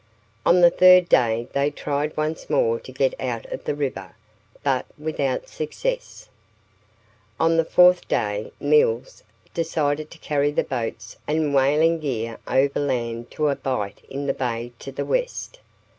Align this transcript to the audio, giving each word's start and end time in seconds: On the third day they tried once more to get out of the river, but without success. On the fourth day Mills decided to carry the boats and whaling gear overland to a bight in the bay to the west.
On 0.47 0.61
the 0.61 0.71
third 0.71 1.07
day 1.09 1.47
they 1.53 1.69
tried 1.69 2.17
once 2.17 2.49
more 2.49 2.79
to 2.79 2.91
get 2.91 3.13
out 3.21 3.45
of 3.51 3.65
the 3.65 3.75
river, 3.75 4.15
but 4.63 4.87
without 4.97 5.47
success. 5.47 6.27
On 7.39 7.55
the 7.55 7.63
fourth 7.63 8.07
day 8.07 8.51
Mills 8.59 9.21
decided 9.53 10.09
to 10.09 10.17
carry 10.17 10.49
the 10.49 10.63
boats 10.63 11.17
and 11.27 11.53
whaling 11.53 11.99
gear 11.99 12.39
overland 12.47 13.29
to 13.29 13.49
a 13.49 13.55
bight 13.55 14.03
in 14.09 14.25
the 14.25 14.33
bay 14.33 14.71
to 14.79 14.91
the 14.91 15.05
west. 15.05 15.59